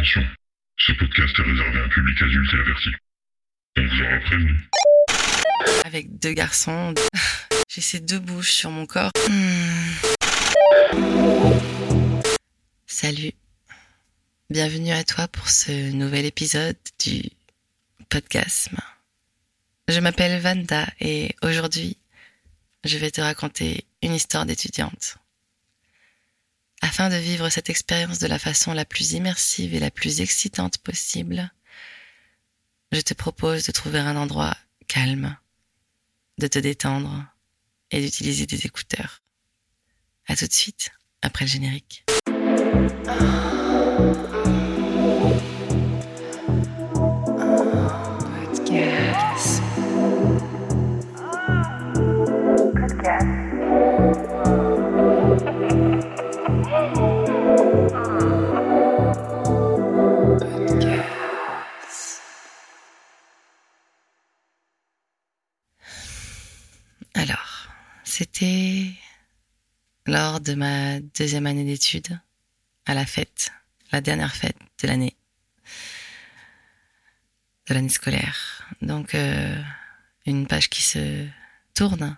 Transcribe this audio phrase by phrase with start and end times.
[0.00, 0.26] Attention,
[0.78, 2.88] ce podcast est réservé à un public adulte et averti.
[3.76, 4.70] On vous aura prévenu.
[5.84, 6.94] Avec deux garçons,
[7.68, 9.10] j'ai ces deux bouches sur mon corps.
[9.28, 9.90] Hmm.
[12.86, 13.32] Salut.
[14.48, 17.24] Bienvenue à toi pour ce nouvel épisode du
[18.08, 18.70] podcast.
[19.86, 21.98] Je m'appelle Vanda et aujourd'hui,
[22.84, 25.19] je vais te raconter une histoire d'étudiante.
[26.80, 30.78] Afin de vivre cette expérience de la façon la plus immersive et la plus excitante
[30.78, 31.52] possible,
[32.92, 34.56] je te propose de trouver un endroit
[34.88, 35.36] calme,
[36.38, 37.26] de te détendre
[37.90, 39.22] et d'utiliser des écouteurs.
[40.26, 40.90] À tout de suite,
[41.22, 42.04] après le générique.
[56.72, 56.86] Alors,
[68.04, 68.92] c'était
[70.06, 72.20] lors de ma deuxième année d'études,
[72.86, 73.50] à la fête,
[73.90, 75.16] la dernière fête de l'année,
[77.66, 78.68] de l'année scolaire.
[78.80, 79.60] Donc, euh,
[80.24, 81.26] une page qui se
[81.74, 82.16] tourne.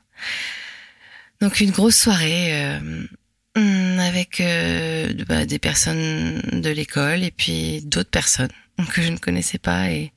[1.40, 3.06] Donc, une grosse soirée euh,
[3.54, 8.50] avec euh, bah, des personnes de l'école et puis d'autres personnes
[8.92, 9.90] que je ne connaissais pas.
[9.90, 10.12] Et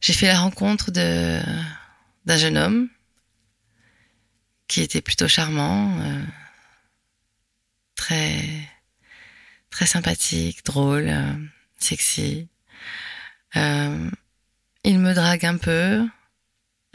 [0.00, 1.40] j'ai fait la rencontre de
[2.26, 2.88] d'un jeune homme
[4.68, 6.22] qui était plutôt charmant, euh,
[7.94, 8.42] très
[9.70, 11.32] très sympathique, drôle, euh,
[11.78, 12.48] sexy.
[13.54, 16.06] Il me drague un peu.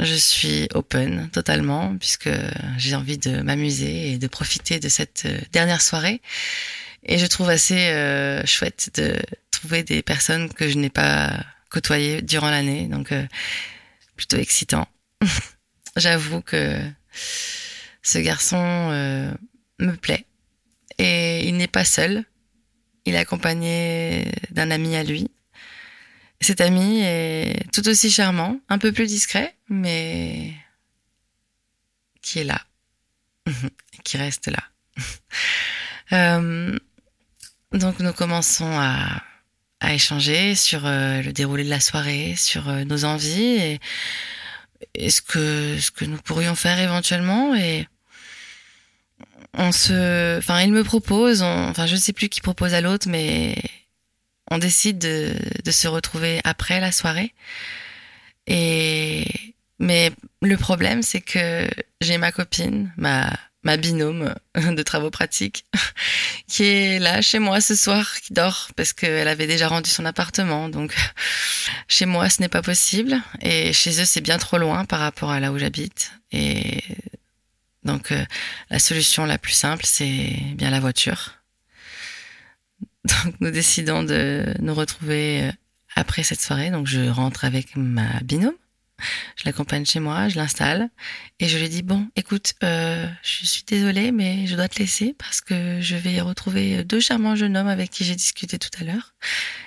[0.01, 2.29] Je suis open totalement puisque
[2.77, 6.21] j'ai envie de m'amuser et de profiter de cette dernière soirée.
[7.03, 7.93] Et je trouve assez
[8.45, 9.15] chouette de
[9.51, 13.13] trouver des personnes que je n'ai pas côtoyées durant l'année, donc
[14.15, 14.87] plutôt excitant.
[15.95, 16.79] J'avoue que
[18.01, 18.57] ce garçon
[18.91, 19.31] euh,
[19.79, 20.25] me plaît.
[20.97, 22.23] Et il n'est pas seul.
[23.05, 25.29] Il est accompagné d'un ami à lui.
[26.41, 30.53] Cet ami est tout aussi charmant, un peu plus discret, mais
[32.21, 32.61] qui est là,
[34.03, 34.63] qui reste là.
[36.13, 36.77] euh,
[37.73, 39.21] donc nous commençons à,
[39.93, 43.79] échanger sur euh, le déroulé de la soirée, sur euh, nos envies et,
[44.93, 47.87] et, ce que ce que nous pourrions faire éventuellement et
[49.53, 53.09] on se, enfin, il me propose, enfin, je ne sais plus qui propose à l'autre,
[53.09, 53.55] mais
[54.51, 57.33] on décide de, de se retrouver après la soirée.
[58.47, 59.25] Et,
[59.79, 61.67] mais le problème, c'est que
[62.01, 63.31] j'ai ma copine, ma,
[63.63, 65.65] ma binôme de travaux pratiques,
[66.47, 70.05] qui est là chez moi ce soir, qui dort parce qu'elle avait déjà rendu son
[70.05, 70.67] appartement.
[70.67, 70.93] Donc,
[71.87, 73.21] chez moi, ce n'est pas possible.
[73.41, 76.11] Et chez eux, c'est bien trop loin par rapport à là où j'habite.
[76.33, 76.83] Et
[77.83, 78.23] donc euh,
[78.69, 81.40] la solution la plus simple, c'est bien la voiture.
[83.05, 85.51] Donc nous décidons de nous retrouver euh,
[85.95, 86.69] après cette soirée.
[86.69, 88.55] Donc je rentre avec ma binôme,
[89.35, 90.89] je l'accompagne chez moi, je l'installe
[91.39, 95.15] et je lui dis bon, écoute, euh, je suis désolée, mais je dois te laisser
[95.17, 98.83] parce que je vais retrouver deux charmants jeunes hommes avec qui j'ai discuté tout à
[98.83, 99.15] l'heure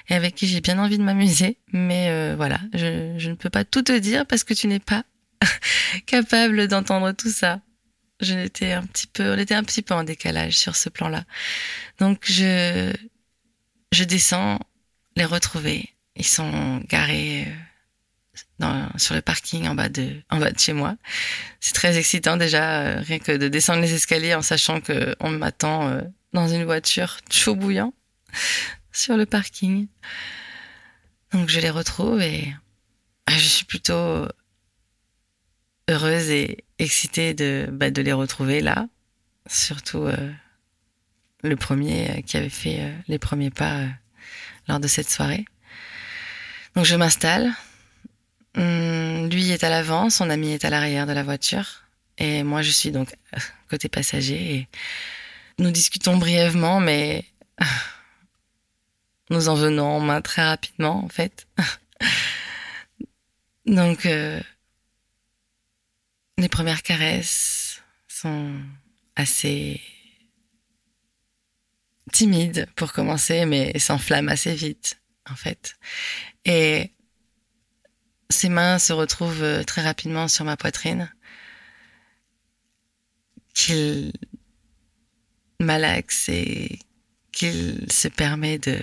[0.09, 1.59] et avec qui j'ai bien envie de m'amuser.
[1.73, 4.81] Mais euh, voilà, je, je ne peux pas tout te dire parce que tu n'es
[4.81, 5.05] pas
[6.07, 7.61] capable d'entendre tout ça
[8.21, 11.25] je n'étais un petit peu, on était un petit peu en décalage sur ce plan-là.
[11.99, 12.93] Donc je,
[13.95, 14.59] je descends
[15.17, 15.95] les retrouver.
[16.17, 17.49] Ils sont garés
[18.63, 20.23] euh, sur le parking en bas de,
[20.59, 20.97] chez moi.
[21.61, 25.31] C'est très excitant déjà, euh, rien que de descendre les escaliers en sachant que on
[25.31, 27.95] m'attend euh, dans une voiture chaud bouillant
[28.93, 29.87] sur le parking.
[31.33, 32.53] Donc je les retrouve et
[33.29, 34.29] je suis plutôt
[35.89, 38.89] heureuse et excitée de, bah, de les retrouver là.
[39.49, 40.09] Surtout
[41.49, 43.89] le premier euh, qui avait fait euh, les premiers pas euh,
[44.69, 45.45] lors de cette soirée.
[46.75, 47.53] Donc je m'installe.
[48.57, 51.83] Hum, lui est à l'avant, son ami est à l'arrière de la voiture.
[52.19, 53.15] Et moi je suis donc
[53.69, 54.69] côté passager.
[55.59, 57.25] Nous discutons brièvement, mais
[59.31, 61.47] nous en venons en main très rapidement en fait.
[63.67, 64.43] donc les
[66.49, 68.53] premières caresses sont
[69.17, 69.81] assez
[72.13, 75.77] timides pour commencer, mais s'enflamment assez vite, en fait.
[76.45, 76.93] Et
[78.31, 81.13] ses mains se retrouvent très rapidement sur ma poitrine,
[83.55, 84.13] qu'il
[85.61, 86.79] malaxe et
[87.33, 88.81] qu'il se permet de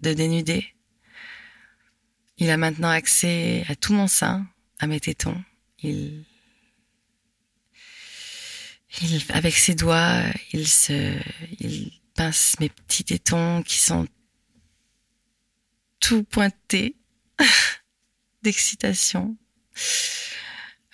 [0.00, 0.74] de dénuder.
[2.38, 4.46] Il a maintenant accès à tout mon sein,
[4.78, 5.42] à mes tétons.
[5.82, 6.24] Il,
[9.00, 10.22] il avec ses doigts,
[10.52, 11.16] il se,
[11.58, 14.08] il pince mes petits tétons qui sont
[16.00, 16.96] tout pointés
[18.42, 19.36] d'excitation.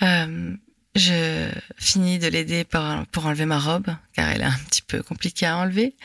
[0.02, 0.54] Euh,
[0.94, 5.02] je finis de l'aider pour, pour enlever ma robe, car elle est un petit peu
[5.02, 5.96] compliquée à enlever.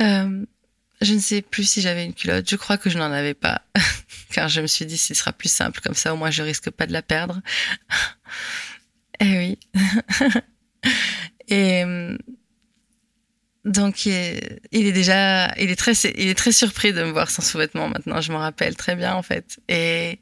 [0.00, 0.44] Euh,
[1.00, 2.50] je ne sais plus si j'avais une culotte.
[2.50, 3.62] Je crois que je n'en avais pas,
[4.32, 6.70] car je me suis dit ce sera plus simple comme ça, au moins je risque
[6.70, 7.40] pas de la perdre.
[9.20, 9.58] Eh oui.
[11.46, 11.84] Et
[13.64, 17.42] donc il est, déjà, il est très, il est très surpris de me voir sans
[17.42, 18.20] sous-vêtements maintenant.
[18.20, 19.58] Je m'en rappelle très bien en fait.
[19.68, 20.20] Et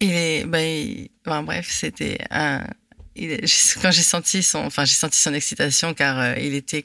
[0.00, 2.66] il est, ben, bref, c'était un.
[3.14, 3.40] Il
[3.82, 6.84] quand j'ai senti son, enfin j'ai senti son excitation car euh, il était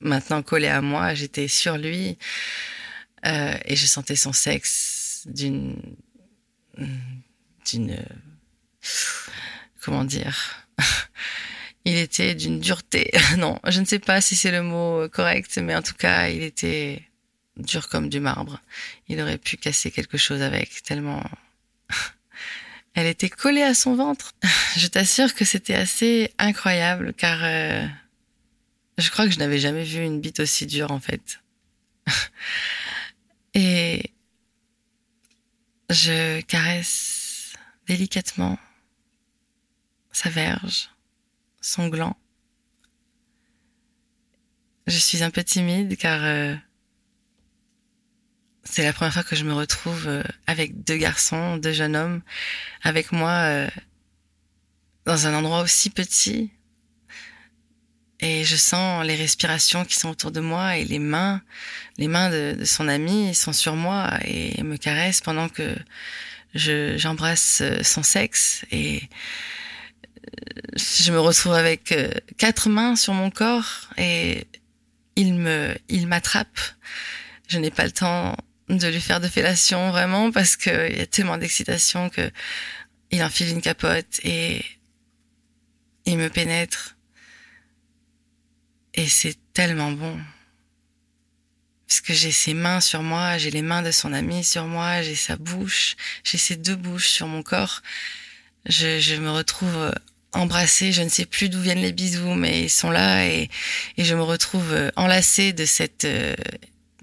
[0.00, 2.18] maintenant collé à moi, j'étais sur lui
[3.26, 5.76] euh, et je sentais son sexe d'une,
[7.70, 8.02] d'une,
[9.82, 10.66] comment dire?
[11.84, 13.10] Il était d'une dureté.
[13.38, 16.42] non, je ne sais pas si c'est le mot correct, mais en tout cas, il
[16.42, 17.02] était
[17.56, 18.60] dur comme du marbre.
[19.08, 21.22] Il aurait pu casser quelque chose avec, tellement
[22.94, 24.34] elle était collée à son ventre.
[24.76, 27.86] Je t'assure que c'était assez incroyable car euh,
[28.98, 31.40] je crois que je n'avais jamais vu une bite aussi dure en fait.
[33.54, 34.10] Et
[35.90, 37.52] je caresse
[37.86, 38.58] délicatement
[40.12, 40.90] sa verge,
[41.64, 42.16] son gland.
[44.86, 46.54] Je suis un peu timide car euh,
[48.64, 52.22] c'est la première fois que je me retrouve euh, avec deux garçons, deux jeunes hommes,
[52.82, 53.68] avec moi euh,
[55.06, 56.50] dans un endroit aussi petit.
[58.20, 61.42] Et je sens les respirations qui sont autour de moi et les mains,
[61.98, 65.74] les mains de, son ami sont sur moi et me caressent pendant que
[66.54, 69.08] je, j'embrasse euh, son sexe et
[70.76, 71.94] je me retrouve avec
[72.38, 74.46] quatre mains sur mon corps et
[75.16, 76.58] il me, il m'attrape.
[77.48, 78.36] Je n'ai pas le temps
[78.68, 82.30] de lui faire de fellation vraiment parce que il y a tellement d'excitation que
[83.10, 84.64] il enfile une capote et
[86.06, 86.96] il me pénètre
[88.94, 90.18] et c'est tellement bon
[91.86, 95.14] puisque j'ai ses mains sur moi, j'ai les mains de son ami sur moi, j'ai
[95.14, 97.82] sa bouche, j'ai ses deux bouches sur mon corps.
[98.66, 99.92] Je, je me retrouve
[100.34, 103.48] embrassée, je ne sais plus d'où viennent les bisous, mais ils sont là et,
[103.96, 106.06] et je me retrouve enlacée de cette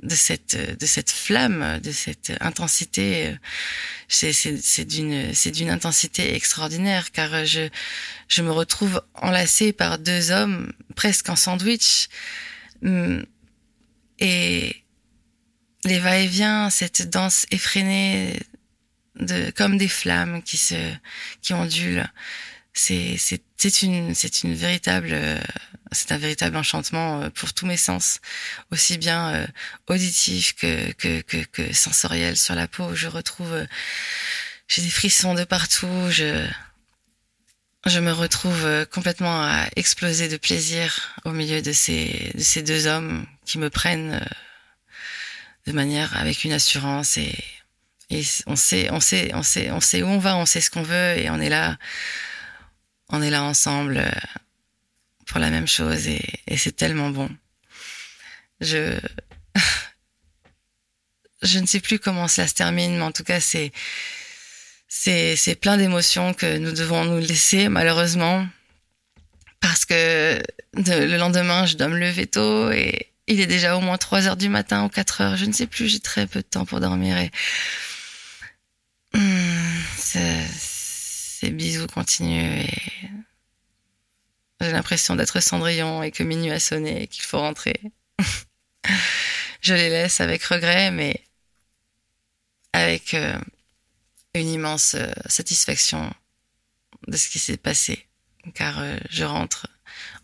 [0.03, 3.35] de cette de cette flamme, de cette intensité.
[4.07, 7.69] C'est c'est d'une c'est d'une intensité extraordinaire car je
[8.27, 12.09] je me retrouve enlacée par deux hommes presque en sandwich
[12.83, 13.25] hum,
[14.19, 14.83] et
[15.83, 18.39] les va-et-vient, cette danse effrénée
[19.19, 20.75] de comme des flammes qui se
[21.41, 22.07] qui ondulent.
[22.73, 25.13] C'est c'est une c'est une véritable
[25.91, 28.19] c'est un véritable enchantement euh, pour tous mes sens,
[28.71, 29.47] aussi bien euh,
[29.87, 32.95] auditif que, que, que, que, sensoriel sur la peau.
[32.95, 33.65] Je retrouve, euh,
[34.67, 36.09] j'ai des frissons de partout.
[36.09, 36.47] Je,
[37.85, 42.87] je me retrouve complètement à exploser de plaisir au milieu de ces, de ces deux
[42.87, 44.25] hommes qui me prennent
[45.65, 47.35] de manière avec une assurance et,
[48.09, 50.69] et on sait, on sait, on sait, on sait où on va, on sait ce
[50.69, 51.77] qu'on veut et on est là,
[53.11, 54.03] on est là ensemble
[55.27, 56.21] pour la même chose et,
[56.57, 57.29] c'est tellement bon.
[58.59, 58.99] Je
[61.41, 63.71] je ne sais plus comment cela se termine, mais en tout cas c'est
[64.87, 68.47] c'est c'est plein d'émotions que nous devons nous laisser malheureusement
[69.61, 70.41] parce que
[70.73, 74.37] le lendemain je dois me lever tôt et il est déjà au moins 3 heures
[74.37, 76.79] du matin ou 4 heures, je ne sais plus, j'ai très peu de temps pour
[76.81, 77.31] dormir et
[79.13, 79.71] hmm,
[81.41, 82.69] ces bisous continuent et
[84.59, 87.81] j'ai l'impression d'être Cendrillon et que minuit a sonné et qu'il faut rentrer.
[89.61, 91.25] je les laisse avec regret, mais
[92.73, 93.39] avec euh,
[94.35, 96.13] une immense euh, satisfaction
[97.07, 98.07] de ce qui s'est passé,
[98.53, 99.65] car euh, je rentre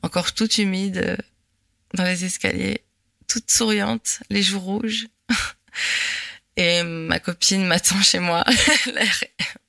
[0.03, 1.17] encore toute humide
[1.95, 2.83] dans les escaliers,
[3.27, 5.07] toute souriante, les joues rouges,
[6.57, 8.45] et ma copine m'attend chez moi,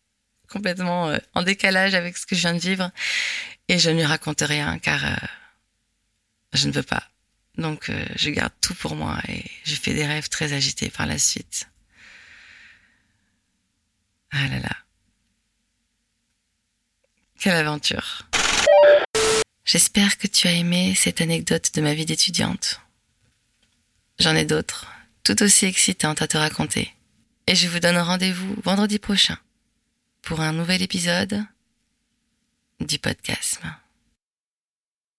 [0.49, 2.91] complètement en décalage avec ce que je viens de vivre,
[3.69, 5.27] et je ne lui raconte rien car euh,
[6.53, 7.09] je ne veux pas.
[7.57, 11.07] Donc euh, je garde tout pour moi et je fais des rêves très agités par
[11.07, 11.69] la suite.
[14.31, 14.77] Ah là là.
[17.39, 18.27] Quelle aventure.
[19.65, 22.81] J'espère que tu as aimé cette anecdote de ma vie d'étudiante.
[24.19, 24.91] J'en ai d'autres,
[25.25, 26.93] tout aussi excitantes à te raconter.
[27.47, 29.39] Et je vous donne rendez-vous vendredi prochain
[30.23, 31.45] pour un nouvel épisode
[32.81, 33.61] du podcast.